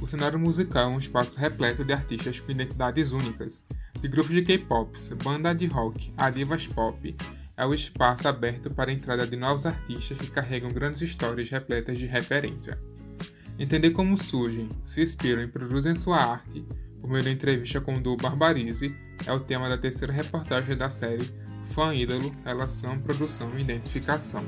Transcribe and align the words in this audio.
O 0.00 0.06
cenário 0.06 0.38
musical 0.38 0.90
é 0.90 0.94
um 0.94 0.98
espaço 0.98 1.38
repleto 1.38 1.84
de 1.84 1.92
artistas 1.92 2.40
com 2.40 2.50
identidades 2.50 3.12
únicas, 3.12 3.62
de 4.00 4.08
grupos 4.08 4.34
de 4.34 4.42
K-pops, 4.42 5.10
banda 5.22 5.54
de 5.54 5.66
rock 5.66 6.12
a 6.16 6.30
divas 6.30 6.66
pop. 6.66 7.14
É 7.54 7.66
o 7.66 7.74
espaço 7.74 8.26
aberto 8.26 8.70
para 8.70 8.90
a 8.90 8.94
entrada 8.94 9.26
de 9.26 9.36
novos 9.36 9.66
artistas 9.66 10.16
que 10.16 10.30
carregam 10.30 10.72
grandes 10.72 11.02
histórias 11.02 11.50
repletas 11.50 11.98
de 11.98 12.06
referência. 12.06 12.78
Entender 13.58 13.90
como 13.90 14.16
surgem, 14.16 14.70
se 14.82 15.02
inspiram 15.02 15.42
e 15.42 15.46
produzem 15.46 15.94
sua 15.94 16.16
arte 16.16 16.64
por 16.98 17.10
meio 17.10 17.24
da 17.24 17.30
entrevista 17.30 17.80
com 17.80 17.96
o 17.96 18.00
Du 18.00 18.16
Barbarize 18.16 18.94
é 19.26 19.32
o 19.32 19.40
tema 19.40 19.68
da 19.68 19.76
terceira 19.76 20.12
reportagem 20.12 20.76
da 20.76 20.88
série 20.88 21.28
Fã 21.66 21.94
Ídolo, 21.94 22.34
Relação, 22.42 22.98
Produção 22.98 23.50
e 23.58 23.60
Identificação. 23.60 24.44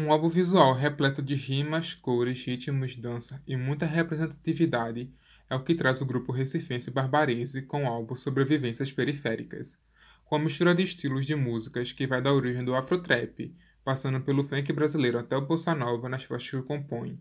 Um 0.00 0.12
álbum 0.12 0.28
visual 0.28 0.74
repleto 0.74 1.20
de 1.20 1.34
rimas, 1.34 1.92
cores, 1.92 2.44
ritmos, 2.44 2.94
dança 2.94 3.42
e 3.44 3.56
muita 3.56 3.84
representatividade 3.84 5.12
é 5.50 5.56
o 5.56 5.64
que 5.64 5.74
traz 5.74 6.00
o 6.00 6.06
grupo 6.06 6.30
recifense 6.30 6.88
Barbarize 6.88 7.62
com 7.62 7.82
o 7.82 7.88
álbum 7.88 8.14
Sobrevivências 8.14 8.92
Periféricas, 8.92 9.76
com 10.24 10.36
a 10.36 10.38
mistura 10.38 10.72
de 10.72 10.84
estilos 10.84 11.26
de 11.26 11.34
músicas 11.34 11.90
que 11.90 12.06
vai 12.06 12.22
da 12.22 12.32
origem 12.32 12.64
do 12.64 12.76
afrotrap, 12.76 13.52
passando 13.82 14.20
pelo 14.20 14.44
funk 14.44 14.72
brasileiro 14.72 15.18
até 15.18 15.36
o 15.36 15.44
bossa 15.44 15.74
nova 15.74 16.08
nas 16.08 16.22
faixas 16.22 16.48
que 16.48 16.62
compõem. 16.64 17.20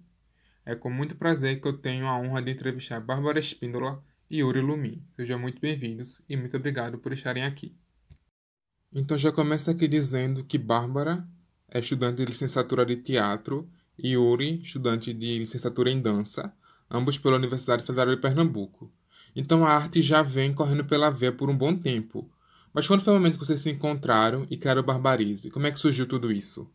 É 0.63 0.75
com 0.75 0.91
muito 0.91 1.15
prazer 1.15 1.59
que 1.59 1.67
eu 1.67 1.73
tenho 1.73 2.05
a 2.05 2.15
honra 2.15 2.43
de 2.43 2.51
entrevistar 2.51 2.99
Bárbara 2.99 3.39
Espíndola 3.39 4.03
e 4.29 4.41
Yuri 4.41 4.61
Lumin. 4.61 5.03
Sejam 5.15 5.39
muito 5.39 5.59
bem-vindos 5.59 6.21
e 6.29 6.37
muito 6.37 6.55
obrigado 6.55 6.99
por 6.99 7.11
estarem 7.11 7.43
aqui. 7.43 7.75
Então 8.93 9.17
já 9.17 9.31
começa 9.31 9.71
aqui 9.71 9.87
dizendo 9.87 10.43
que 10.43 10.59
Bárbara 10.59 11.27
é 11.69 11.79
estudante 11.79 12.17
de 12.17 12.25
licenciatura 12.25 12.85
de 12.85 12.95
teatro 12.97 13.69
e 13.97 14.13
Yuri, 14.13 14.61
estudante 14.61 15.13
de 15.13 15.39
licenciatura 15.39 15.89
em 15.89 16.01
dança, 16.01 16.53
ambos 16.89 17.17
pela 17.17 17.35
Universidade 17.35 17.83
Federal 17.83 18.15
de 18.15 18.21
Pernambuco. 18.21 18.91
Então 19.35 19.65
a 19.65 19.71
arte 19.71 20.01
já 20.01 20.21
vem 20.21 20.53
correndo 20.53 20.85
pela 20.85 21.09
veia 21.09 21.31
por 21.31 21.49
um 21.49 21.57
bom 21.57 21.75
tempo. 21.75 22.29
Mas 22.73 22.87
quando 22.87 23.03
foi 23.03 23.13
o 23.13 23.15
momento 23.15 23.39
que 23.39 23.45
vocês 23.45 23.61
se 23.61 23.69
encontraram 23.69 24.45
e 24.49 24.57
criaram 24.57 24.81
o 24.81 24.85
Barbarize? 24.85 25.49
Como 25.49 25.67
é 25.67 25.71
que 25.71 25.79
surgiu 25.79 26.07
tudo 26.07 26.31
isso? 26.31 26.69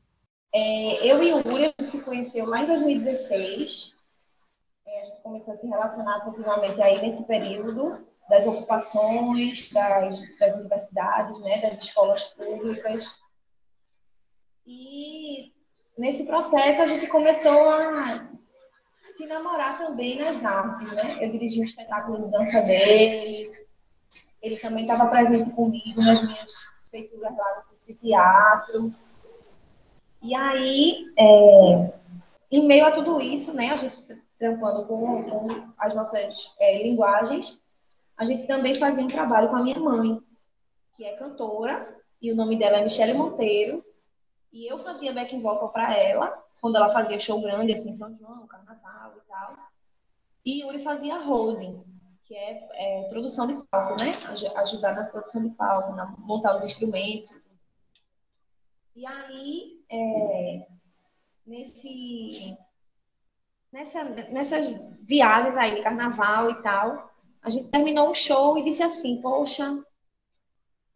É, 0.54 1.06
eu 1.06 1.22
e 1.22 1.32
o 1.32 1.38
Yuri 1.38 1.72
se 1.82 2.00
conheceu 2.00 2.46
lá 2.46 2.62
em 2.62 2.66
2016. 2.66 3.94
É, 4.86 5.02
a 5.02 5.04
gente 5.06 5.22
começou 5.22 5.54
a 5.54 5.56
se 5.56 5.66
relacionar 5.66 6.20
profundamente 6.20 6.82
aí 6.82 7.00
nesse 7.00 7.24
período 7.24 7.98
das 8.28 8.46
ocupações, 8.46 9.70
das, 9.72 10.38
das 10.38 10.56
universidades, 10.56 11.40
né, 11.40 11.60
das 11.62 11.82
escolas 11.82 12.24
públicas. 12.24 13.20
Nesse 16.02 16.24
processo 16.24 16.82
a 16.82 16.86
gente 16.88 17.06
começou 17.06 17.70
a 17.70 18.28
se 19.04 19.24
namorar 19.24 19.78
também 19.78 20.18
nas 20.18 20.44
artes, 20.44 20.92
né? 20.94 21.18
Eu 21.20 21.30
dirigi 21.30 21.60
um 21.60 21.64
espetáculo 21.64 22.24
de 22.24 22.32
dança 22.32 22.60
dele, 22.60 23.52
ele 24.42 24.56
também 24.56 24.82
estava 24.82 25.08
presente 25.08 25.52
comigo 25.52 26.02
nas 26.02 26.26
minhas 26.26 26.54
feituras 26.90 27.36
lá 27.36 27.64
no 27.88 27.94
teatro. 27.94 28.92
E 30.20 30.34
aí, 30.34 31.06
é, 31.16 31.92
em 32.50 32.66
meio 32.66 32.84
a 32.84 32.90
tudo 32.90 33.20
isso, 33.20 33.54
né, 33.54 33.70
a 33.70 33.76
gente 33.76 33.96
trampando 34.40 34.84
com, 34.86 35.22
com 35.22 35.46
as 35.78 35.94
nossas 35.94 36.56
é, 36.58 36.82
linguagens, 36.82 37.62
a 38.16 38.24
gente 38.24 38.44
também 38.48 38.74
fazia 38.74 39.04
um 39.04 39.06
trabalho 39.06 39.50
com 39.50 39.56
a 39.56 39.62
minha 39.62 39.78
mãe, 39.78 40.20
que 40.96 41.04
é 41.04 41.12
cantora, 41.12 41.96
e 42.20 42.32
o 42.32 42.34
nome 42.34 42.58
dela 42.58 42.78
é 42.78 42.82
Michele 42.82 43.14
Monteiro, 43.14 43.84
e 44.52 44.70
eu 44.70 44.76
fazia 44.76 45.12
back 45.12 45.36
vocal 45.40 45.70
para 45.70 45.96
ela, 45.96 46.44
quando 46.60 46.76
ela 46.76 46.90
fazia 46.90 47.18
show 47.18 47.40
grande, 47.40 47.72
assim, 47.72 47.92
São 47.92 48.14
João, 48.14 48.46
Carnaval 48.46 49.14
e 49.16 49.28
tal. 49.28 49.54
E 50.44 50.62
Yuri 50.62 50.82
fazia 50.84 51.18
holding, 51.18 51.82
que 52.24 52.34
é, 52.34 52.68
é, 52.74 53.08
produção 53.08 53.46
de 53.46 53.54
palco, 53.68 53.96
né? 54.02 54.12
Ajudar 54.56 54.94
na 54.94 55.04
produção 55.06 55.48
de 55.48 55.54
palco, 55.54 55.92
na, 55.94 56.06
montar 56.18 56.54
os 56.54 56.62
instrumentos. 56.62 57.40
E 58.94 59.06
aí, 59.06 59.82
é, 59.90 60.66
nesse, 61.46 62.56
nessa, 63.72 64.04
nessas 64.04 64.66
viagens 65.06 65.56
aí 65.56 65.82
carnaval 65.82 66.50
e 66.50 66.62
tal, 66.62 67.10
a 67.42 67.48
gente 67.48 67.70
terminou 67.70 68.10
o 68.10 68.14
show 68.14 68.58
e 68.58 68.64
disse 68.64 68.82
assim, 68.82 69.20
poxa, 69.20 69.82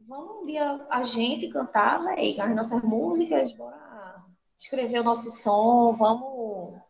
vamos 0.07 0.43
um 0.43 0.47
dia 0.47 0.87
a 0.89 1.03
gente 1.03 1.49
cantar, 1.49 2.03
véio, 2.05 2.41
as 2.41 2.55
nossas 2.55 2.83
músicas, 2.83 3.53
bora 3.53 3.77
escrever 4.59 5.01
o 5.01 5.05
nosso 5.05 5.31
som, 5.31 5.95
vamos 5.97 6.81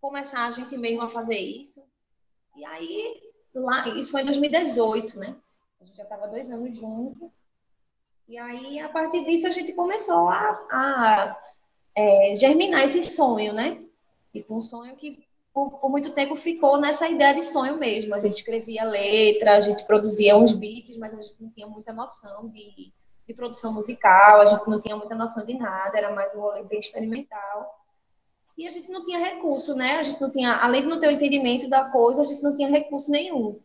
começar 0.00 0.46
a 0.46 0.50
gente 0.50 0.76
mesmo 0.76 1.02
a 1.02 1.08
fazer 1.08 1.38
isso. 1.38 1.82
E 2.56 2.64
aí, 2.64 3.22
lá, 3.54 3.88
isso 3.90 4.10
foi 4.10 4.22
em 4.22 4.26
2018, 4.26 5.18
né? 5.18 5.36
A 5.80 5.84
gente 5.84 5.96
já 5.96 6.02
estava 6.02 6.26
dois 6.26 6.50
anos 6.50 6.76
junto. 6.76 7.30
E 8.26 8.36
aí, 8.38 8.80
a 8.80 8.88
partir 8.88 9.24
disso, 9.24 9.46
a 9.46 9.50
gente 9.50 9.72
começou 9.72 10.28
a, 10.28 10.66
a 10.70 11.40
é, 11.94 12.34
germinar 12.34 12.84
esse 12.84 13.02
sonho, 13.02 13.52
né? 13.52 13.82
Tipo, 14.32 14.56
um 14.56 14.62
sonho 14.62 14.96
que 14.96 15.24
por, 15.52 15.78
por, 15.78 15.90
muito 15.90 16.12
tempo 16.12 16.36
ficou 16.36 16.78
nessa 16.78 17.08
ideia 17.08 17.34
de 17.34 17.42
sonho 17.42 17.76
mesmo. 17.76 18.14
A 18.14 18.20
gente 18.20 18.34
escrevia 18.34 18.84
letra, 18.84 19.56
a 19.56 19.60
gente 19.60 19.84
produzia 19.84 20.36
uns 20.36 20.52
beats, 20.52 20.96
mas 20.96 21.12
a 21.12 21.20
gente 21.20 21.42
não 21.42 21.50
tinha 21.50 21.66
muita 21.66 21.92
noção 21.92 22.48
de, 22.48 22.92
de 23.26 23.34
produção 23.34 23.72
musical, 23.72 24.40
a 24.40 24.46
gente 24.46 24.68
não 24.68 24.80
tinha 24.80 24.96
muita 24.96 25.14
noção 25.14 25.44
de 25.44 25.54
nada, 25.54 25.96
era 25.96 26.14
mais 26.14 26.34
um 26.34 26.40
rolê 26.40 26.62
bem 26.62 26.78
experimental. 26.78 27.80
E 28.56 28.66
a 28.66 28.70
gente 28.70 28.90
não 28.90 29.02
tinha 29.02 29.18
recurso, 29.18 29.74
né? 29.74 29.96
A 29.96 30.02
gente 30.02 30.20
não 30.20 30.30
tinha, 30.30 30.54
além 30.56 30.82
de 30.82 30.88
não 30.88 31.00
ter 31.00 31.08
o 31.08 31.12
entendimento 31.12 31.68
da 31.68 31.84
coisa, 31.84 32.22
a 32.22 32.24
gente 32.24 32.42
não 32.42 32.54
tinha 32.54 32.68
recurso 32.68 33.10
nenhum. 33.10 33.60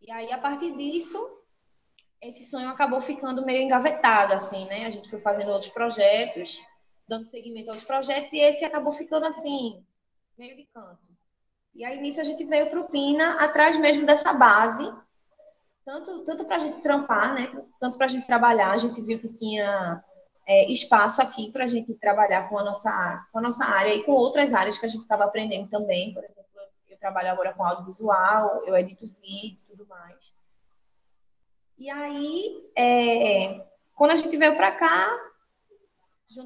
E 0.00 0.10
aí, 0.10 0.32
a 0.32 0.38
partir 0.38 0.76
disso, 0.76 1.18
esse 2.20 2.44
sonho 2.44 2.68
acabou 2.68 3.00
ficando 3.00 3.44
meio 3.44 3.62
engavetado, 3.62 4.34
assim, 4.34 4.66
né? 4.66 4.86
A 4.86 4.90
gente 4.90 5.08
foi 5.08 5.18
fazendo 5.18 5.50
outros 5.50 5.72
projetos, 5.72 6.62
dando 7.08 7.24
seguimento 7.24 7.70
aos 7.70 7.84
projetos, 7.84 8.32
e 8.32 8.38
esse 8.38 8.64
acabou 8.64 8.92
ficando 8.92 9.26
assim, 9.26 9.82
meio 10.38 10.56
de 10.56 10.64
canto. 10.72 11.00
E 11.74 11.84
aí 11.84 12.00
nisso 12.00 12.20
a 12.20 12.24
gente 12.24 12.44
veio 12.44 12.68
para 12.68 12.80
o 12.80 12.88
Pina 12.88 13.42
atrás 13.42 13.78
mesmo 13.78 14.04
dessa 14.04 14.32
base, 14.32 14.92
tanto, 15.84 16.24
tanto 16.24 16.44
para 16.44 16.56
a 16.56 16.60
gente 16.60 16.80
trampar, 16.80 17.34
né? 17.34 17.50
Tanto 17.80 17.96
para 17.96 18.06
a 18.06 18.08
gente 18.08 18.26
trabalhar, 18.26 18.70
a 18.70 18.78
gente 18.78 19.00
viu 19.00 19.18
que 19.18 19.28
tinha 19.28 20.02
é, 20.46 20.70
espaço 20.70 21.20
aqui 21.20 21.50
para 21.50 21.64
a 21.64 21.68
gente 21.68 21.92
trabalhar 21.94 22.48
com 22.48 22.58
a, 22.58 22.64
nossa, 22.64 23.26
com 23.32 23.38
a 23.38 23.42
nossa 23.42 23.64
área 23.64 23.94
e 23.94 24.02
com 24.02 24.12
outras 24.12 24.54
áreas 24.54 24.78
que 24.78 24.86
a 24.86 24.88
gente 24.88 25.00
estava 25.00 25.24
aprendendo 25.24 25.68
também. 25.68 26.12
Por 26.14 26.24
exemplo, 26.24 26.50
eu 26.88 26.98
trabalho 26.98 27.30
agora 27.30 27.52
com 27.52 27.64
audiovisual, 27.64 28.62
eu 28.64 28.76
edito 28.76 29.10
vídeo 29.20 29.58
e 29.64 29.70
tudo 29.70 29.86
mais. 29.86 30.32
E 31.78 31.90
aí, 31.90 32.70
é, 32.78 33.66
quando 33.94 34.12
a 34.12 34.16
gente 34.16 34.36
veio 34.36 34.54
para 34.56 34.70
cá, 34.72 35.32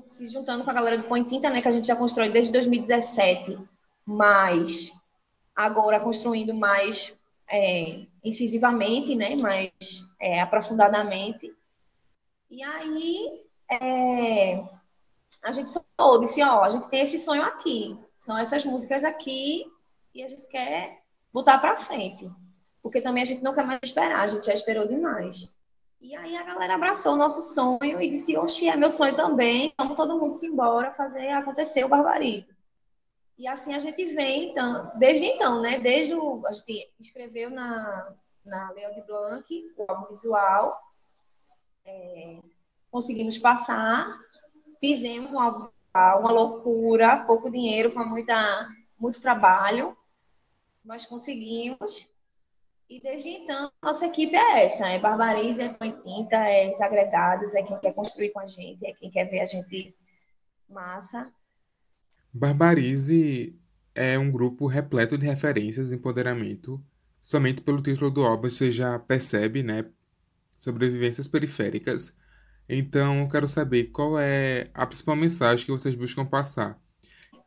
se 0.07 0.29
juntando 0.29 0.65
com 0.65 0.71
a 0.71 0.75
galera 0.75 0.99
do 0.99 1.05
Põe 1.05 1.25
Tinta, 1.25 1.51
né, 1.51 1.61
que 1.61 1.69
a 1.69 1.73
gente 1.73 1.87
já 1.87 1.97
constrói 1.97 2.31
desde 2.31 2.53
2017, 2.53 3.59
mais 4.07 4.93
agora 5.55 5.99
construindo 5.99 6.55
mais 6.55 7.19
é, 7.49 8.07
incisivamente, 8.23 9.15
né, 9.15 9.35
mais 9.37 9.73
é, 10.21 10.41
aprofundadamente. 10.41 11.55
E 12.51 12.63
aí 12.63 13.43
é, 13.71 14.63
a 15.43 15.51
gente 15.51 15.71
soltou, 15.71 16.21
disse, 16.21 16.43
ó, 16.43 16.63
a 16.63 16.71
gente 16.71 16.89
tem 16.89 17.01
esse 17.01 17.19
sonho 17.19 17.43
aqui, 17.43 17.99
são 18.17 18.39
essas 18.39 18.65
músicas 18.65 19.05
aqui 19.05 19.65
e 20.15 20.23
a 20.23 20.29
gente 20.29 20.47
quer 20.47 21.03
botar 21.33 21.59
para 21.59 21.77
frente, 21.77 22.31
porque 22.83 23.01
também 23.01 23.23
a 23.23 23.27
gente 23.27 23.43
não 23.43 23.55
quer 23.55 23.67
mais 23.67 23.81
esperar, 23.83 24.21
a 24.21 24.29
gente 24.29 24.47
já 24.47 24.55
esperou 24.55 24.87
demais. 24.87 25.55
E 26.01 26.15
aí 26.15 26.37
a 26.37 26.45
galera 26.45 26.75
abraçou 26.75 27.15
o 27.15 27.17
nosso 27.17 27.41
sonho 27.41 28.01
e 28.01 28.11
disse, 28.11 28.37
oxi, 28.37 28.69
é 28.69 28.77
meu 28.77 28.91
sonho 28.91 29.17
também, 29.17 29.73
vamos 29.77 29.97
todo 29.97 30.19
mundo 30.19 30.33
se 30.33 30.47
embora 30.47 30.93
fazer 30.93 31.29
acontecer 31.31 31.85
o 31.85 31.89
barbarismo. 31.89 32.56
E 33.39 33.47
assim 33.47 33.75
a 33.75 33.79
gente 33.79 34.05
vem, 34.07 34.51
então, 34.51 34.91
desde 34.99 35.27
então, 35.27 35.61
né? 35.61 35.79
Desde 35.79 36.15
o. 36.15 36.47
A 36.47 36.53
gente 36.53 36.91
escreveu 36.99 37.51
na, 37.51 38.15
na 38.45 38.71
Leo 38.71 38.95
de 38.95 39.03
Blanc, 39.03 39.73
o 39.77 39.85
álbum 39.87 40.07
visual. 40.07 40.81
É, 41.85 42.39
conseguimos 42.91 43.37
passar, 43.37 44.19
fizemos 44.81 45.35
um 45.35 45.41
álbum 45.41 45.69
visual, 45.69 46.21
uma 46.21 46.33
loucura, 46.33 47.25
pouco 47.27 47.51
dinheiro, 47.51 47.93
com 47.93 48.05
muita, 48.05 48.35
muito 48.99 49.21
trabalho, 49.21 49.97
mas 50.83 51.05
conseguimos. 51.05 52.11
E 52.89 53.01
desde 53.01 53.29
então, 53.31 53.71
nossa 53.83 54.07
equipe 54.07 54.35
é 54.35 54.65
essa: 54.65 54.89
é 54.89 54.99
Barbarize, 54.99 55.61
é 55.61 55.69
Põe 55.69 55.91
Tinta, 55.91 56.37
é 56.37 56.69
Desagregados, 56.69 57.55
é 57.55 57.63
quem 57.63 57.79
quer 57.81 57.93
construir 57.93 58.31
com 58.31 58.41
a 58.41 58.47
gente, 58.47 58.87
é 58.87 58.95
quem 58.95 59.11
quer 59.11 59.25
ver 59.25 59.41
a 59.41 59.47
gente 59.47 59.95
massa. 60.69 61.31
Barbarize 62.33 63.59
é 63.95 64.19
um 64.19 64.31
grupo 64.31 64.67
repleto 64.67 65.17
de 65.17 65.27
referências 65.27 65.91
e 65.91 65.95
empoderamento. 65.95 66.83
Somente 67.23 67.63
pelo 67.63 67.83
título 67.83 68.11
do 68.11 68.25
álbum 68.25 68.49
você 68.49 68.71
já 68.71 68.99
percebe, 68.99 69.63
né? 69.63 69.87
Sobrevivências 70.59 71.27
periféricas. 71.27 72.15
Então, 72.69 73.21
eu 73.21 73.29
quero 73.29 73.49
saber 73.49 73.87
qual 73.87 74.19
é 74.19 74.69
a 74.75 74.87
principal 74.87 75.17
mensagem 75.17 75.65
que 75.65 75.73
vocês 75.73 75.95
buscam 75.95 76.25
passar. 76.25 76.79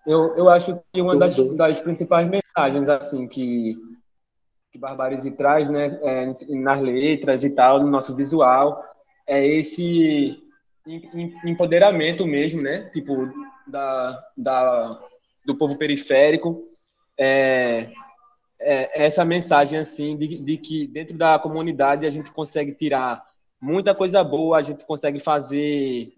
Eu, 0.07 0.35
eu 0.35 0.49
acho 0.49 0.79
que 0.91 1.01
uma 1.01 1.17
das, 1.17 1.35
das 1.55 1.79
principais 1.79 2.27
mensagens 2.29 2.89
assim 2.89 3.27
que 3.27 3.77
que 4.71 4.77
Barbarize 4.77 5.29
traz, 5.31 5.69
né, 5.69 5.99
é, 6.03 6.33
nas 6.55 6.81
letras 6.81 7.43
e 7.43 7.49
tal, 7.49 7.79
no 7.79 7.89
nosso 7.89 8.15
visual, 8.15 8.83
é 9.27 9.45
esse 9.45 10.37
empoderamento 11.43 12.25
mesmo, 12.25 12.61
né, 12.61 12.89
tipo 12.93 13.31
da, 13.69 14.23
da 14.37 14.99
do 15.45 15.57
povo 15.57 15.77
periférico, 15.77 16.65
é, 17.17 17.91
é 18.59 19.05
essa 19.05 19.23
mensagem 19.23 19.79
assim 19.79 20.17
de, 20.17 20.39
de 20.39 20.57
que 20.57 20.87
dentro 20.87 21.17
da 21.17 21.39
comunidade 21.39 22.05
a 22.05 22.11
gente 22.11 22.31
consegue 22.31 22.73
tirar 22.73 23.25
muita 23.59 23.95
coisa 23.95 24.23
boa, 24.23 24.57
a 24.57 24.61
gente 24.61 24.85
consegue 24.85 25.19
fazer 25.19 26.13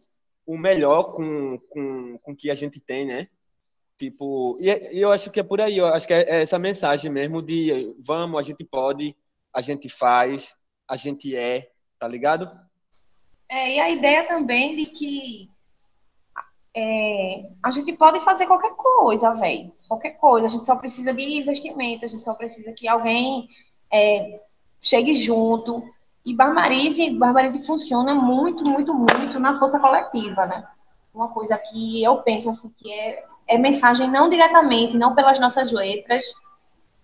o 0.46 0.58
melhor 0.58 1.16
com, 1.16 1.58
com, 1.70 2.18
com 2.18 2.36
que 2.36 2.50
a 2.50 2.56
gente 2.56 2.80
tem, 2.80 3.06
né? 3.06 3.28
Tipo, 3.98 4.58
e, 4.60 4.70
e, 4.96 5.00
eu 5.00 5.12
acho 5.12 5.30
que 5.30 5.40
é 5.40 5.44
por 5.44 5.62
aí, 5.62 5.78
eu 5.78 5.86
acho 5.86 6.08
que 6.08 6.14
é, 6.14 6.22
é 6.22 6.42
essa 6.42 6.58
mensagem 6.58 7.12
mesmo 7.12 7.42
de 7.42 7.96
vamos, 8.00 8.40
a 8.40 8.44
gente 8.44 8.64
pode, 8.64 9.16
a 9.54 9.62
gente 9.62 9.88
faz, 9.90 10.56
a 10.88 10.96
gente 10.96 11.36
é, 11.36 11.70
tá 12.00 12.08
ligado? 12.08 12.50
É, 13.48 13.76
e 13.76 13.80
a 13.80 13.90
ideia 13.90 14.28
também 14.28 14.76
de 14.76 14.86
que 14.88 15.50
é, 16.76 17.50
a 17.62 17.70
gente 17.70 17.92
pode 17.94 18.20
fazer 18.22 18.46
qualquer 18.48 18.74
coisa, 18.76 19.32
velho. 19.32 19.72
Qualquer 19.88 20.12
coisa. 20.12 20.48
A 20.48 20.50
gente 20.50 20.66
só 20.66 20.76
precisa 20.76 21.14
de 21.14 21.40
investimento, 21.40 22.06
a 22.06 22.08
gente 22.08 22.24
só 22.24 22.34
precisa 22.36 22.74
que 22.74 22.88
alguém 22.88 23.48
é, 23.92 24.40
chegue 24.82 25.14
junto. 25.14 25.84
E 26.26 26.34
Barbarize, 26.34 27.12
Barbarize 27.12 27.66
funciona 27.66 28.14
muito, 28.14 28.70
muito, 28.70 28.94
muito 28.94 29.40
na 29.40 29.60
força 29.60 29.80
coletiva, 29.80 30.46
né? 30.46 30.66
Uma 31.14 31.28
coisa 31.30 31.58
que 31.58 32.02
eu 32.02 32.18
penso 32.22 32.50
assim 32.50 32.74
que 32.78 32.92
é, 32.92 33.26
é 33.48 33.58
mensagem 33.58 34.10
não 34.10 34.30
diretamente, 34.30 34.98
não 34.98 35.14
pelas 35.14 35.40
nossas 35.40 35.72
letras 35.72 36.34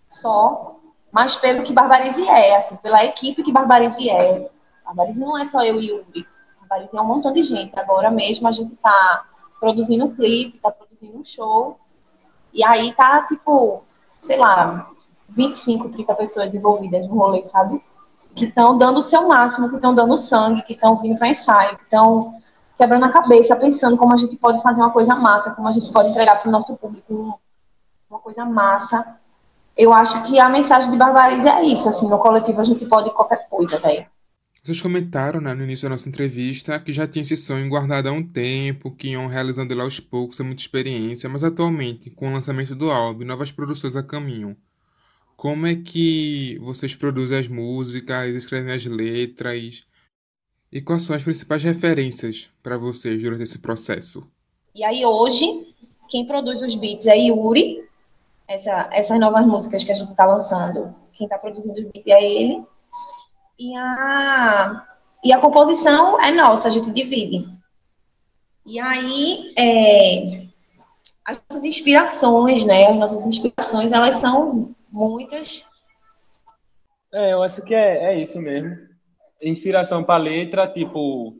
só, 0.07 0.79
mas 1.11 1.35
pelo 1.35 1.63
que 1.63 1.73
Barbarize 1.73 2.25
é, 2.27 2.55
assim, 2.55 2.77
pela 2.77 3.03
equipe 3.03 3.43
que 3.43 3.51
Barbarize 3.51 4.09
é. 4.09 4.49
Barbarize 4.85 5.19
não 5.19 5.37
é 5.37 5.43
só 5.43 5.65
eu 5.65 5.81
e 5.81 5.91
o 5.91 5.97
Yuri. 5.97 6.27
Barbarize 6.61 6.95
é 6.95 7.01
um 7.01 7.05
montão 7.05 7.33
de 7.33 7.43
gente. 7.43 7.77
Agora 7.77 8.09
mesmo 8.09 8.47
a 8.47 8.51
gente 8.51 8.73
está 8.73 9.25
produzindo 9.59 10.05
um 10.05 10.15
clipe, 10.15 10.59
tá 10.59 10.71
produzindo 10.71 11.17
um 11.17 11.23
show. 11.23 11.79
E 12.53 12.63
aí 12.63 12.93
tá, 12.93 13.23
tipo, 13.23 13.83
sei 14.21 14.37
lá, 14.37 14.89
25, 15.29 15.89
30 15.89 16.15
pessoas 16.15 16.55
envolvidas 16.55 17.07
no 17.07 17.15
rolê, 17.15 17.43
sabe? 17.45 17.81
Que 18.35 18.45
estão 18.45 18.77
dando 18.77 18.99
o 18.99 19.01
seu 19.01 19.27
máximo, 19.27 19.69
que 19.69 19.75
estão 19.75 19.93
dando 19.93 20.17
sangue, 20.17 20.61
que 20.63 20.73
estão 20.73 20.95
vindo 20.97 21.17
para 21.17 21.29
ensaio, 21.29 21.77
que 21.77 21.83
estão 21.83 22.39
quebrando 22.77 23.05
a 23.05 23.11
cabeça, 23.11 23.55
pensando 23.55 23.97
como 23.97 24.13
a 24.13 24.17
gente 24.17 24.35
pode 24.37 24.61
fazer 24.61 24.81
uma 24.81 24.91
coisa 24.91 25.15
massa, 25.15 25.51
como 25.51 25.67
a 25.67 25.71
gente 25.71 25.91
pode 25.91 26.09
entregar 26.09 26.39
para 26.39 26.49
o 26.49 26.51
nosso 26.51 26.77
público 26.77 27.39
uma 28.09 28.19
coisa 28.19 28.45
massa. 28.45 29.17
Eu 29.75 29.93
acho 29.93 30.23
que 30.23 30.39
a 30.39 30.49
mensagem 30.49 30.91
de 30.91 30.97
Barbarize 30.97 31.47
é 31.47 31.63
isso, 31.63 31.89
assim, 31.89 32.07
no 32.07 32.17
coletivo 32.19 32.61
a 32.61 32.63
gente 32.63 32.85
pode 32.85 33.09
qualquer 33.11 33.47
coisa, 33.49 33.77
velho. 33.79 34.05
Vocês 34.67 34.81
comentaram 34.81 35.39
né, 35.39 35.53
no 35.53 35.63
início 35.63 35.87
da 35.87 35.95
nossa 35.95 36.09
entrevista 36.09 36.77
que 36.77 36.91
já 36.91 37.07
tinha 37.07 37.23
esse 37.23 37.37
sonho 37.37 37.69
guardado 37.69 38.09
há 38.09 38.11
um 38.11 38.21
tempo, 38.21 38.91
que 38.91 39.11
iam 39.11 39.25
realizando 39.25 39.73
ele 39.73 39.79
aos 39.79 40.01
poucos, 40.01 40.35
sem 40.35 40.45
muita 40.45 40.61
experiência, 40.61 41.29
mas 41.29 41.41
atualmente, 41.41 42.09
com 42.09 42.27
o 42.27 42.33
lançamento 42.33 42.75
do 42.75 42.91
álbum 42.91 43.23
novas 43.23 43.49
produções 43.49 43.95
a 43.95 44.03
caminho, 44.03 44.57
como 45.37 45.65
é 45.65 45.73
que 45.73 46.59
vocês 46.59 46.93
produzem 46.97 47.37
as 47.37 47.47
músicas, 47.47 48.35
escrevem 48.35 48.73
as 48.73 48.83
letras? 48.83 49.87
E 50.69 50.81
quais 50.81 51.03
são 51.03 51.15
as 51.15 51.23
principais 51.23 51.63
referências 51.63 52.49
para 52.61 52.77
vocês 52.77 53.23
durante 53.23 53.43
esse 53.43 53.59
processo? 53.59 54.29
E 54.75 54.83
aí 54.83 55.05
hoje, 55.05 55.73
quem 56.09 56.27
produz 56.27 56.61
os 56.61 56.75
beats 56.75 57.07
é 57.07 57.15
Yuri, 57.15 57.87
essa, 58.45 58.89
essas 58.91 59.17
novas 59.17 59.47
músicas 59.47 59.85
que 59.85 59.93
a 59.93 59.95
gente 59.95 60.09
está 60.09 60.25
lançando, 60.25 60.93
quem 61.13 61.23
está 61.23 61.37
produzindo 61.37 61.79
os 61.79 61.85
beats 61.85 62.07
é 62.07 62.21
ele. 62.21 62.65
E 63.59 63.75
a, 63.75 64.87
e 65.23 65.33
a 65.33 65.39
composição 65.39 66.21
é 66.21 66.31
nossa, 66.31 66.67
a 66.67 66.71
gente 66.71 66.91
divide. 66.91 67.47
E 68.65 68.79
aí, 68.79 69.53
é, 69.57 70.47
as 71.25 71.39
nossas 71.49 71.65
inspirações, 71.65 72.65
né? 72.65 72.85
As 72.87 72.95
nossas 72.97 73.25
inspirações, 73.25 73.91
elas 73.91 74.15
são 74.15 74.75
muitas. 74.91 75.65
É, 77.13 77.33
eu 77.33 77.41
acho 77.41 77.61
que 77.61 77.73
é, 77.73 78.13
é 78.13 78.21
isso 78.21 78.39
mesmo. 78.39 78.77
Inspiração 79.41 80.03
para 80.03 80.21
letra, 80.21 80.67
tipo, 80.67 81.35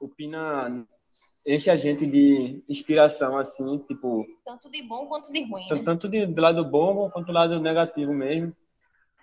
o 0.00 0.08
Pina 0.08 0.86
enche 1.46 1.70
a 1.70 1.76
gente 1.76 2.06
de 2.06 2.62
inspiração, 2.68 3.36
assim, 3.36 3.78
tipo... 3.86 4.26
Tanto 4.44 4.70
de 4.70 4.82
bom 4.82 5.06
quanto 5.06 5.30
de 5.30 5.44
ruim, 5.44 5.66
né? 5.70 5.82
Tanto 5.84 6.08
de, 6.08 6.26
do 6.26 6.40
lado 6.40 6.64
bom 6.64 7.10
quanto 7.10 7.26
do 7.26 7.32
lado 7.32 7.60
negativo 7.60 8.12
mesmo. 8.12 8.54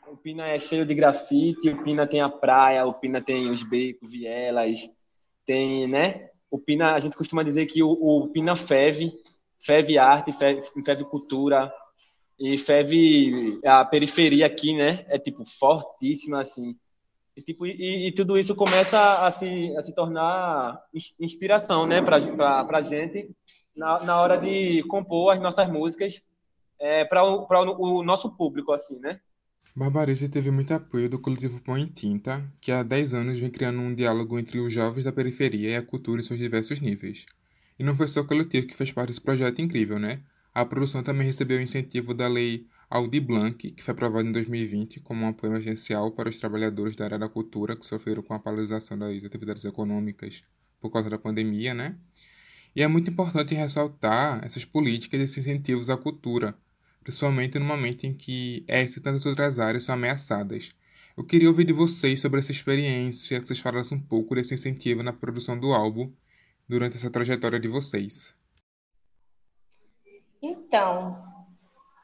O 0.07 0.17
Pina 0.17 0.47
é 0.47 0.59
cheio 0.59 0.85
de 0.85 0.93
grafite, 0.93 1.69
o 1.69 1.83
Pina 1.83 2.05
tem 2.07 2.21
a 2.21 2.29
praia, 2.29 2.85
o 2.85 2.93
Pina 2.93 3.21
tem 3.21 3.49
os 3.49 3.63
becos, 3.63 4.09
vielas, 4.09 4.79
tem, 5.45 5.87
né? 5.87 6.29
O 6.49 6.59
Pina, 6.59 6.93
a 6.93 6.99
gente 6.99 7.15
costuma 7.15 7.43
dizer 7.43 7.65
que 7.65 7.81
o, 7.81 7.89
o 7.89 8.27
Pina 8.29 8.55
feve, 8.55 9.13
feve 9.59 9.97
arte, 9.97 10.33
feve 10.33 11.05
cultura, 11.05 11.71
e 12.41 12.57
feve 12.57 13.59
a 13.63 13.85
periferia 13.85 14.47
aqui, 14.47 14.75
né? 14.75 15.05
É 15.07 15.19
tipo 15.19 15.43
fortíssima 15.45 16.41
assim. 16.41 16.75
E, 17.37 17.41
tipo, 17.41 17.67
e, 17.67 18.07
e 18.07 18.11
tudo 18.11 18.37
isso 18.37 18.55
começa 18.55 19.25
a 19.25 19.29
se, 19.29 19.73
a 19.77 19.81
se 19.81 19.93
tornar 19.93 20.83
inspiração, 21.19 21.85
né, 21.85 22.01
para 22.01 22.17
a 22.17 22.81
gente 22.81 23.29
na, 23.77 24.03
na 24.03 24.21
hora 24.21 24.37
de 24.37 24.83
compor 24.83 25.33
as 25.33 25.41
nossas 25.41 25.69
músicas 25.69 26.21
é, 26.79 27.05
para 27.05 27.23
o, 27.23 27.99
o 27.99 28.03
nosso 28.03 28.35
público, 28.35 28.73
assim, 28.73 28.99
né? 28.99 29.21
Barbarize 29.73 30.27
teve 30.27 30.51
muito 30.51 30.73
apoio 30.73 31.09
do 31.09 31.17
coletivo 31.17 31.61
Pão 31.61 31.77
em 31.77 31.85
Tinta, 31.85 32.45
que 32.59 32.73
há 32.73 32.83
10 32.83 33.13
anos 33.13 33.39
vem 33.39 33.49
criando 33.49 33.79
um 33.79 33.95
diálogo 33.95 34.37
entre 34.37 34.59
os 34.59 34.73
jovens 34.73 35.05
da 35.05 35.13
periferia 35.13 35.69
e 35.69 35.75
a 35.77 35.81
cultura 35.81 36.19
em 36.19 36.25
seus 36.25 36.37
diversos 36.37 36.81
níveis. 36.81 37.25
E 37.79 37.83
não 37.83 37.95
foi 37.95 38.09
só 38.09 38.19
o 38.19 38.27
coletivo 38.27 38.67
que 38.67 38.75
fez 38.75 38.91
parte 38.91 39.07
desse 39.07 39.21
projeto 39.21 39.61
incrível, 39.61 39.97
né? 39.97 40.23
A 40.53 40.65
produção 40.65 41.01
também 41.01 41.25
recebeu 41.25 41.57
o 41.57 41.61
incentivo 41.61 42.13
da 42.13 42.27
Lei 42.27 42.67
Aldi 42.89 43.21
Blanc, 43.21 43.71
que 43.71 43.81
foi 43.81 43.93
aprovada 43.93 44.27
em 44.27 44.33
2020 44.33 44.99
como 44.99 45.23
um 45.23 45.29
apoio 45.29 45.53
emergencial 45.53 46.11
para 46.11 46.27
os 46.27 46.35
trabalhadores 46.35 46.97
da 46.97 47.05
área 47.05 47.19
da 47.19 47.29
cultura 47.29 47.73
que 47.73 47.85
sofreram 47.85 48.21
com 48.21 48.33
a 48.33 48.39
paralisação 48.39 48.99
das 48.99 49.23
atividades 49.23 49.63
econômicas 49.63 50.43
por 50.81 50.91
causa 50.91 51.09
da 51.09 51.17
pandemia, 51.17 51.73
né? 51.73 51.95
E 52.75 52.83
é 52.83 52.87
muito 52.89 53.09
importante 53.09 53.55
ressaltar 53.55 54.43
essas 54.43 54.65
políticas 54.65 55.17
e 55.17 55.23
esses 55.23 55.37
incentivos 55.37 55.89
à 55.89 55.95
cultura, 55.95 56.57
principalmente 57.03 57.59
no 57.59 57.65
momento 57.65 58.05
em 58.05 58.13
que 58.13 58.63
essa 58.67 58.99
e 58.99 59.01
tantas 59.01 59.25
outras 59.25 59.59
áreas 59.59 59.83
são 59.83 59.95
ameaçadas. 59.95 60.69
Eu 61.17 61.25
queria 61.25 61.49
ouvir 61.49 61.65
de 61.65 61.73
vocês 61.73 62.19
sobre 62.19 62.39
essa 62.39 62.51
experiência, 62.51 63.39
que 63.39 63.47
vocês 63.47 63.59
falassem 63.59 63.97
um 63.97 64.01
pouco 64.01 64.33
desse 64.35 64.53
incentivo 64.53 65.03
na 65.03 65.11
produção 65.11 65.59
do 65.59 65.73
álbum 65.73 66.11
durante 66.67 66.95
essa 66.95 67.09
trajetória 67.09 67.59
de 67.59 67.67
vocês. 67.67 68.33
Então, 70.41 71.21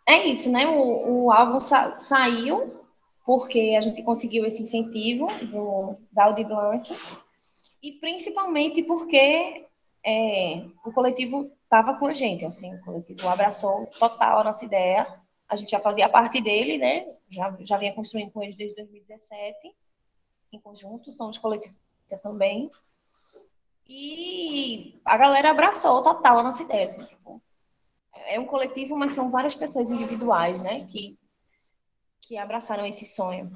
é 0.06 0.26
isso, 0.26 0.52
né? 0.52 0.68
O, 0.68 1.26
o 1.26 1.32
álbum 1.32 1.60
sa 1.60 1.98
saiu 1.98 2.78
porque 3.26 3.76
a 3.78 3.82
gente 3.82 4.04
conseguiu 4.04 4.46
esse 4.46 4.62
incentivo 4.62 5.28
do, 5.46 5.98
da 6.12 6.26
Audi 6.26 6.46
Blanc 6.46 6.94
e 7.84 7.92
principalmente 7.94 8.84
porque 8.84 9.66
é, 10.06 10.66
o 10.86 10.92
coletivo 10.94 11.52
estava 11.68 12.00
com 12.00 12.08
a 12.08 12.14
gente, 12.14 12.46
assim, 12.46 12.74
o 12.74 12.82
coletivo 12.82 13.28
abraçou 13.28 13.86
total 14.00 14.40
a 14.40 14.44
nossa 14.44 14.64
ideia. 14.64 15.06
A 15.48 15.56
gente 15.56 15.72
já 15.72 15.80
fazia 15.80 16.10
parte 16.10 16.42
dele, 16.42 16.78
né? 16.78 17.06
Já, 17.30 17.56
já 17.62 17.78
vinha 17.78 17.94
construindo 17.94 18.32
com 18.32 18.42
eles 18.42 18.56
desde 18.56 18.76
2017, 18.78 19.76
em 20.54 20.60
conjunto, 20.60 21.12
somos 21.12 21.38
coletivo 21.38 21.76
também. 22.24 22.72
E 23.86 25.00
a 25.06 25.18
galera 25.18 25.52
abraçou 25.52 26.02
total 26.02 26.40
a 26.40 26.44
nossa 26.44 26.64
ideia, 26.64 26.86
assim, 26.86 27.04
tipo, 27.06 27.42
é 28.28 28.40
um 28.40 28.46
coletivo, 28.46 28.98
mas 28.98 29.14
são 29.14 29.30
várias 29.30 29.56
pessoas 29.56 29.90
individuais, 29.90 30.62
né, 30.62 30.86
que, 30.88 31.18
que 32.22 32.38
abraçaram 32.38 32.86
esse 32.86 33.06
sonho. 33.06 33.52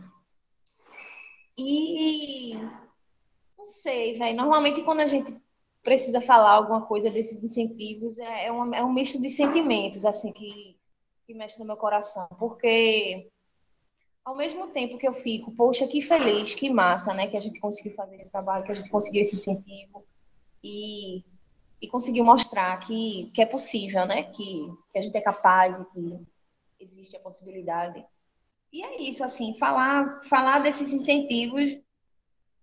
E 1.57 2.55
não 3.57 3.65
sei, 3.65 4.17
velho, 4.17 4.37
normalmente 4.37 4.83
quando 4.83 5.01
a 5.01 5.07
gente 5.07 5.35
precisa 5.83 6.21
falar 6.21 6.51
alguma 6.51 6.85
coisa 6.85 7.09
desses 7.09 7.43
incentivos, 7.43 8.17
é, 8.19 8.47
é, 8.47 8.51
uma, 8.51 8.75
é 8.75 8.83
um 8.83 8.93
misto 8.93 9.21
de 9.21 9.29
sentimentos, 9.29 10.05
assim, 10.05 10.31
que, 10.31 10.77
que 11.25 11.33
mexe 11.33 11.59
no 11.59 11.65
meu 11.65 11.77
coração. 11.77 12.27
Porque, 12.37 13.29
ao 14.23 14.35
mesmo 14.35 14.67
tempo 14.67 14.97
que 14.97 15.07
eu 15.07 15.13
fico, 15.13 15.51
poxa, 15.51 15.87
que 15.87 16.01
feliz, 16.01 16.53
que 16.53 16.69
massa, 16.69 17.13
né, 17.13 17.27
que 17.27 17.37
a 17.37 17.41
gente 17.41 17.59
conseguiu 17.59 17.95
fazer 17.95 18.15
esse 18.15 18.31
trabalho, 18.31 18.63
que 18.63 18.71
a 18.71 18.75
gente 18.75 18.89
conseguiu 18.89 19.21
esse 19.21 19.35
incentivo. 19.35 20.05
E, 20.63 21.23
e 21.81 21.87
conseguiu 21.87 22.23
mostrar 22.23 22.77
que, 22.79 23.31
que 23.33 23.41
é 23.41 23.45
possível, 23.45 24.05
né, 24.05 24.23
que, 24.23 24.71
que 24.91 24.99
a 24.99 25.01
gente 25.01 25.17
é 25.17 25.21
capaz 25.21 25.79
e 25.79 25.89
que 25.89 26.19
existe 26.79 27.15
a 27.17 27.19
possibilidade. 27.19 28.05
E 28.71 28.83
é 28.83 29.01
isso, 29.01 29.23
assim, 29.23 29.57
falar, 29.57 30.21
falar 30.23 30.59
desses 30.59 30.93
incentivos 30.93 31.81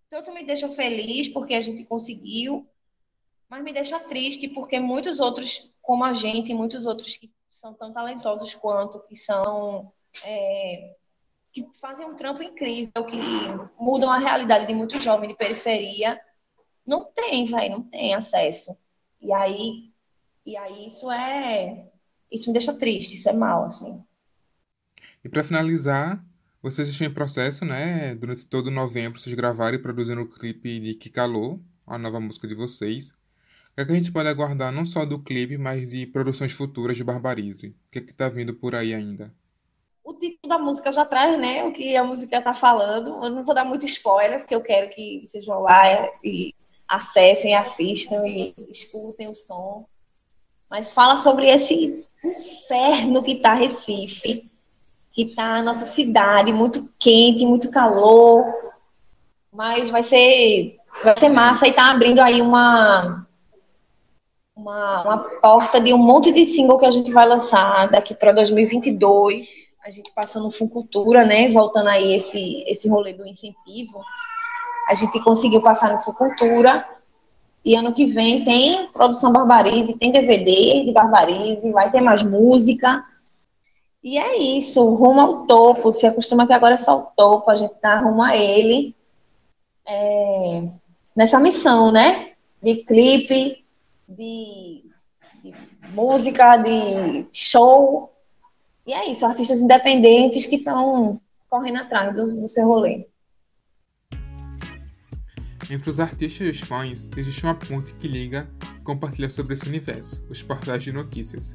tanto 0.08 0.32
me 0.32 0.44
deixa 0.44 0.68
feliz 0.68 1.28
porque 1.28 1.54
a 1.54 1.60
gente 1.60 1.84
conseguiu, 1.84 2.66
mas 3.48 3.62
me 3.62 3.72
deixa 3.72 3.98
triste 4.00 4.48
porque 4.48 4.78
muitos 4.78 5.20
outros, 5.20 5.74
como 5.80 6.04
a 6.04 6.12
gente, 6.12 6.54
muitos 6.54 6.86
outros 6.86 7.14
que 7.14 7.32
são 7.48 7.74
tão 7.74 7.92
talentosos 7.92 8.54
quanto, 8.54 9.00
que 9.00 9.16
são. 9.16 9.92
É, 10.24 10.96
que 11.52 11.66
fazem 11.80 12.06
um 12.06 12.14
trampo 12.14 12.42
incrível, 12.42 13.04
que 13.06 13.16
mudam 13.78 14.10
a 14.10 14.18
realidade 14.18 14.66
de 14.66 14.74
muitos 14.74 15.02
jovens 15.02 15.28
de 15.28 15.36
periferia, 15.36 16.20
não 16.86 17.04
tem, 17.04 17.46
velho, 17.46 17.72
não 17.72 17.82
tem 17.82 18.14
acesso. 18.14 18.76
E 19.20 19.32
aí, 19.32 19.92
e 20.44 20.56
aí 20.56 20.86
isso 20.86 21.10
é. 21.10 21.90
Isso 22.30 22.48
me 22.48 22.52
deixa 22.52 22.74
triste, 22.74 23.14
isso 23.14 23.28
é 23.28 23.32
mal, 23.32 23.64
assim. 23.64 24.04
E 25.24 25.28
para 25.28 25.42
finalizar, 25.42 26.22
vocês 26.62 26.88
estão 26.88 27.06
em 27.06 27.12
processo, 27.12 27.64
né? 27.64 28.14
Durante 28.14 28.46
todo 28.46 28.70
novembro, 28.70 29.18
vocês 29.18 29.34
gravaram 29.34 29.76
e 29.76 29.82
produziram 29.82 30.22
o 30.22 30.28
clipe 30.28 30.78
de 30.80 30.94
Que 30.94 31.10
Calou, 31.10 31.60
a 31.86 31.98
nova 31.98 32.20
música 32.20 32.46
de 32.46 32.54
vocês. 32.54 33.12
O 33.78 33.80
que, 33.80 33.82
é 33.82 33.84
que 33.84 33.92
a 33.92 33.94
gente 33.94 34.10
pode 34.10 34.28
aguardar 34.28 34.72
não 34.72 34.84
só 34.84 35.04
do 35.04 35.20
clipe, 35.20 35.56
mas 35.56 35.90
de 35.90 36.04
produções 36.04 36.50
futuras 36.50 36.96
de 36.96 37.04
Barbarize? 37.04 37.68
O 37.68 37.74
que 37.92 38.00
é 38.00 38.02
que 38.02 38.12
tá 38.12 38.28
vindo 38.28 38.52
por 38.52 38.74
aí 38.74 38.92
ainda? 38.92 39.32
O 40.02 40.14
tipo 40.14 40.48
da 40.48 40.58
música 40.58 40.90
já 40.90 41.04
traz, 41.04 41.38
né? 41.38 41.62
O 41.62 41.70
que 41.70 41.96
a 41.96 42.02
música 42.02 42.42
tá 42.42 42.52
falando. 42.52 43.24
Eu 43.24 43.30
não 43.30 43.44
vou 43.44 43.54
dar 43.54 43.64
muito 43.64 43.86
spoiler, 43.86 44.40
porque 44.40 44.54
eu 44.56 44.62
quero 44.62 44.88
que 44.88 45.22
vocês 45.24 45.46
vão 45.46 45.60
lá 45.60 46.10
e 46.24 46.52
acessem, 46.88 47.54
assistam 47.54 48.26
e 48.26 48.52
escutem 48.68 49.28
o 49.28 49.34
som. 49.34 49.86
Mas 50.68 50.90
fala 50.90 51.16
sobre 51.16 51.46
esse 51.46 52.04
inferno 52.24 53.22
que 53.22 53.36
tá 53.36 53.54
Recife 53.54 54.50
que 55.12 55.22
está 55.22 55.58
a 55.58 55.62
nossa 55.62 55.86
cidade 55.86 56.52
muito 56.52 56.88
quente, 56.98 57.46
muito 57.46 57.70
calor, 57.70 58.44
mas 59.52 59.88
vai 59.88 60.02
ser 60.02 60.76
vai 61.02 61.16
ser 61.16 61.28
massa 61.28 61.68
e 61.68 61.72
tá 61.72 61.92
abrindo 61.92 62.20
aí 62.20 62.42
uma, 62.42 63.27
uma, 64.58 65.02
uma 65.02 65.18
porta 65.40 65.80
de 65.80 65.94
um 65.94 65.98
monte 65.98 66.32
de 66.32 66.44
single 66.44 66.78
que 66.78 66.86
a 66.86 66.90
gente 66.90 67.12
vai 67.12 67.26
lançar 67.26 67.88
daqui 67.88 68.12
para 68.12 68.32
2022. 68.32 69.68
A 69.86 69.90
gente 69.90 70.12
passou 70.12 70.42
no 70.42 70.50
Funcultura, 70.50 71.24
né? 71.24 71.48
Voltando 71.50 71.88
aí 71.88 72.14
esse 72.14 72.64
esse 72.66 72.88
rolê 72.88 73.14
do 73.14 73.26
incentivo, 73.26 74.02
a 74.90 74.94
gente 74.94 75.22
conseguiu 75.22 75.62
passar 75.62 75.92
no 75.92 76.00
Funcultura. 76.00 76.86
E 77.64 77.74
ano 77.74 77.92
que 77.92 78.06
vem 78.06 78.44
tem 78.44 78.88
produção 78.88 79.32
Barbarize, 79.32 79.96
tem 79.98 80.10
DVD 80.10 80.84
de 80.84 80.92
Barbarize, 80.92 81.70
vai 81.70 81.90
ter 81.90 82.00
mais 82.00 82.22
música. 82.22 83.04
E 84.02 84.18
é 84.18 84.38
isso, 84.38 84.82
rumo 84.94 85.20
ao 85.20 85.46
topo. 85.46 85.92
Se 85.92 86.06
acostuma 86.06 86.46
que 86.46 86.52
agora 86.52 86.74
é 86.74 86.78
só 86.78 86.98
o 86.98 87.06
topo, 87.16 87.50
a 87.50 87.56
gente 87.56 87.74
tá 87.74 88.00
rumo 88.00 88.22
a 88.22 88.36
ele. 88.36 88.94
É, 89.86 90.62
nessa 91.14 91.38
missão, 91.38 91.92
né? 91.92 92.32
De 92.62 92.76
clipe, 92.84 93.64
de, 94.08 94.84
de, 95.42 95.52
música, 95.90 96.56
de 96.56 97.26
show. 97.32 98.12
E 98.86 98.92
é 98.92 99.10
isso, 99.10 99.26
artistas 99.26 99.60
independentes 99.60 100.46
que 100.46 100.56
estão 100.56 101.20
correndo 101.48 101.78
atrás 101.78 102.14
do, 102.14 102.40
do 102.40 102.48
seu 102.48 102.66
rolê. 102.66 103.06
Entre 105.70 105.90
os 105.90 106.00
artistas 106.00 106.46
e 106.46 106.50
os 106.50 106.60
fãs, 106.60 107.10
existe 107.14 107.44
uma 107.44 107.54
ponte 107.54 107.92
que 107.94 108.08
liga 108.08 108.48
e 108.76 108.80
compartilha 108.80 109.28
sobre 109.28 109.52
esse 109.52 109.68
universo, 109.68 110.24
os 110.30 110.42
portais 110.42 110.82
de 110.82 110.92
notícias. 110.92 111.54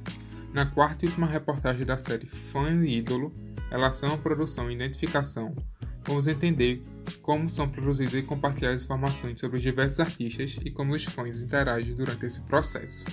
Na 0.54 0.68
quarta 0.68 1.04
e 1.04 1.08
última 1.08 1.26
reportagem 1.26 1.84
da 1.84 1.98
série 1.98 2.30
Fã 2.30 2.86
e 2.86 2.98
Ídolo, 2.98 3.34
Relação, 3.72 4.16
Produção 4.20 4.70
e 4.70 4.76
Identificação, 4.76 5.56
vamos 6.06 6.28
entender 6.28 6.84
como 7.24 7.50
são 7.50 7.68
produzidas 7.70 8.14
e 8.14 8.22
compartilhadas 8.22 8.84
informações 8.84 9.40
sobre 9.40 9.58
os 9.58 9.64
diversos 9.64 10.02
artistas 10.02 10.60
e 10.64 10.70
como 10.70 10.94
os 10.94 11.06
fãs 11.06 11.42
interagem 11.42 11.96
durante 11.96 12.26
esse 12.26 12.42
processo. 12.42 13.06